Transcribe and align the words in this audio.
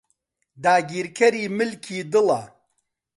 داگیرکەری 0.63 1.43
ملکی 1.57 1.97
دڵە 2.11 2.41